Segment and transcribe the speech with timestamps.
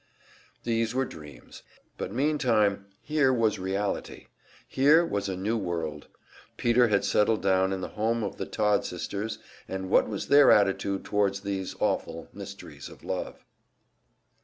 [0.63, 1.61] These were dreams;
[1.95, 4.25] but meantime here was reality,
[4.67, 6.07] here was a new world.
[6.57, 9.37] Peter had settled down in the home of the Todd sisters;
[9.67, 13.45] and what was their attitude toward these awful mysteries of love?